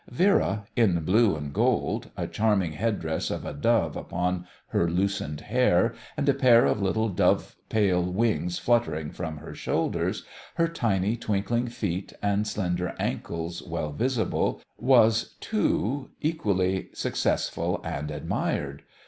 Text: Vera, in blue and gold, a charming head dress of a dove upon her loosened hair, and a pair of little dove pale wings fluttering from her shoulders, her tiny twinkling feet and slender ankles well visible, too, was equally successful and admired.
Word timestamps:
Vera, 0.09 0.65
in 0.75 0.99
blue 1.01 1.35
and 1.35 1.53
gold, 1.53 2.09
a 2.17 2.25
charming 2.25 2.71
head 2.73 2.99
dress 2.99 3.29
of 3.29 3.45
a 3.45 3.53
dove 3.53 3.95
upon 3.95 4.47
her 4.69 4.89
loosened 4.89 5.41
hair, 5.41 5.93
and 6.17 6.27
a 6.27 6.33
pair 6.33 6.65
of 6.65 6.81
little 6.81 7.07
dove 7.07 7.55
pale 7.69 8.01
wings 8.01 8.57
fluttering 8.57 9.11
from 9.11 9.37
her 9.37 9.53
shoulders, 9.53 10.25
her 10.55 10.67
tiny 10.67 11.15
twinkling 11.15 11.67
feet 11.67 12.13
and 12.19 12.47
slender 12.47 12.95
ankles 12.97 13.61
well 13.61 13.91
visible, 13.91 14.59
too, 14.59 14.65
was 14.79 16.09
equally 16.19 16.89
successful 16.93 17.79
and 17.83 18.09
admired. 18.09 18.81